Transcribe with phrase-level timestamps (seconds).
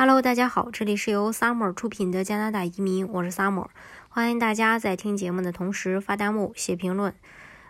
[0.00, 3.66] Hello，大家好，这里是由 Summer 出品的加拿大移民，我是 Summer，
[4.08, 7.12] 欢迎大家在听节目的同时发弹幕、写评论。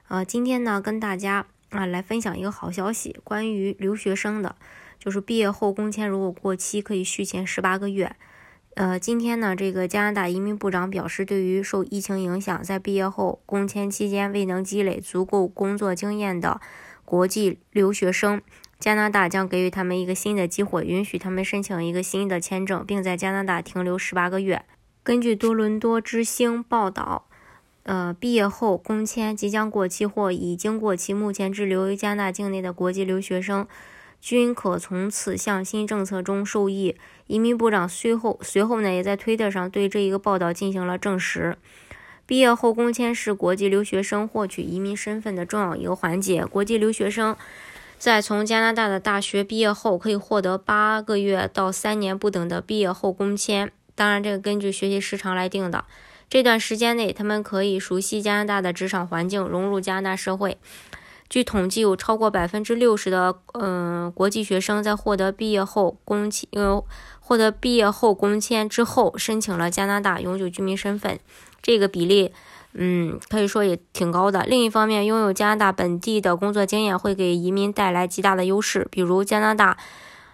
[0.08, 4.56] 呃，今天呢，跟大家啊来分享一个好消息，关于留学生的，
[4.98, 8.14] 就是毕业后工签如果过期，可以续签十八个月。
[8.74, 16.60] 呃，今天呢，这个加拿大移民部长表示，对于受疫情影响，在毕业后工签期间未能积累足够工作经验的
[17.06, 18.42] 国际留学生。
[18.78, 24.64] 加拿大将给予他们一个新的机会，允许他们申请一个新的签证，并在加拿大停留十八个月。
[25.02, 27.26] 根据多伦多之星报道，
[27.82, 33.66] 呃，毕业后工签即将过期或已经过期，目前滞留于加拿大境内的国际留学生
[34.20, 36.94] 均可从此向新政策中受益。
[37.26, 41.56] 移民部长随后随后呢，也在推特上对这一个报道进行了证实。
[42.26, 46.46] 毕业后工签是国际留学生获取移民身份的重要一个环节。
[46.46, 47.36] 国际留学生。
[47.98, 53.72] 在从加拿大的大学毕业后，可以获得八个月到三年不等的毕业后工签。
[53.96, 55.84] 当然，这个根据学习时长来定的。
[56.30, 60.58] 这段时间内，他们可以熟悉加拿大的职场环境，融入加拿大社会。
[61.28, 66.84] 据统计，有超过百分之六十的嗯国际学生在获得毕业后工签，呃，
[67.18, 71.18] 获得毕业后工签之后，申请了加拿大永久居民身份。
[71.60, 72.32] 这个比例。
[72.74, 74.44] 嗯，可以说也挺高的。
[74.44, 78.86] 另一方面，拥有加拿大本地的工作经验会给移民带来极大的优势。
[78.90, 79.76] 比如，加拿大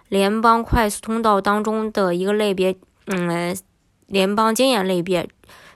[0.09, 2.75] 联邦快速通道当中的一个类别，
[3.07, 3.57] 嗯，
[4.07, 5.27] 联邦经验类别，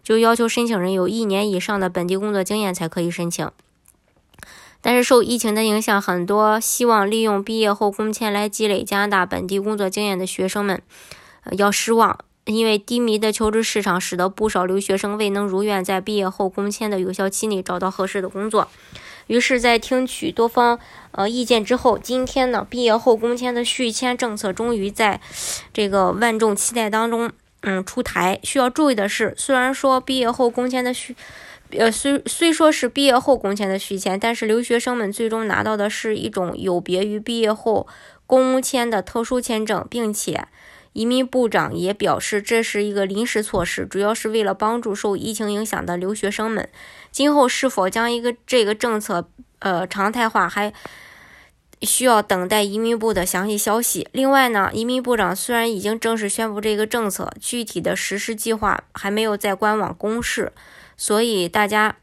[0.03, 3.49] 就要求申请人有一年以上的本地工作经验才可以申请。
[4.81, 10.81] 但是，受疫情的影响，很多希望利用毕业后工签来积累加拿大本地工作经验的学生们，
[11.57, 12.19] 要失望。
[12.49, 18.67] 因为低迷的求职市场，使得不少留学生未能如愿在毕业后工签的有效期内找到合适的工作。
[19.27, 20.79] 于是，在听取多方
[21.11, 25.21] 呃意见之后，今天呢，毕业后工签的续签政策终于在
[25.71, 28.39] 这个万众期待当中，嗯，出台。
[28.41, 31.15] 需要注意的是，虽然说毕业后工签的续，
[31.77, 37.85] 呃，虽虽说是毕业后工签的续签，但是留学生们最终拿到的是一种有别于毕业后
[38.25, 40.47] 工签的特殊签证，并且。
[40.93, 46.67] 移民部长也表示，这是一个临时措施，主要是为了帮助受疫情影响的留学生们。
[47.11, 49.29] 今后是否将一个这个政策
[49.59, 50.73] 呃常态化，还
[51.81, 54.07] 需要等待移民部的详细消息。
[54.11, 60.51] 另外呢，移民部长虽然已经正式宣布这个政策，具体的实施计划还没有在官网公示，
[60.97, 61.95] 所以大家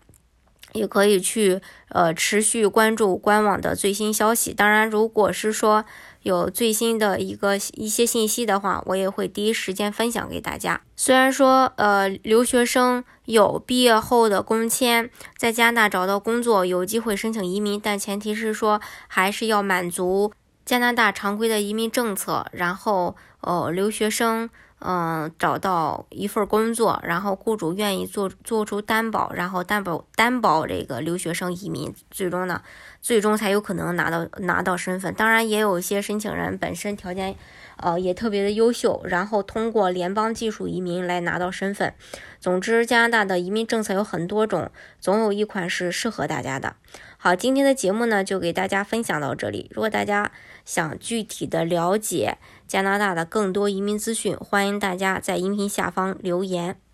[0.77, 4.53] 也可以去呃持续关注官网的最新消息。
[4.53, 5.85] 当然，如果是说，
[6.23, 10.81] 有最新的一个一些信息的话，我也会第一时间分享给大家。
[10.97, 20.33] 虽然说，呃，留学生有毕业后的工签，在加拿大找到工作，有机会申请移民，但前提是说还是要满足
[20.65, 24.51] 加拿大常规的移民政策，然后，呃，留学生。
[24.79, 32.61] 嗯，找到一份工作，然后雇主愿意做做出担保，然后担保担保这个留学生移民，最终呢，
[33.01, 35.15] 最终才有可能拿到拿到身份。
[35.15, 37.35] 当然，也有一些申请人本身条件，
[37.77, 41.95] 呃，也特别的优秀，然后通过联邦技术移民来拿到身份。
[42.41, 44.71] 总之，加拿大的移民政策有很多种，
[45.01, 46.77] 总有一款是适合大家的。
[47.19, 49.71] 好，今天的节目呢，就给大家分享到这里。
[49.75, 50.31] 如果大家
[50.65, 56.86] 想具体的了解加拿大的更多移民资讯，欢迎大家在音频下方留言。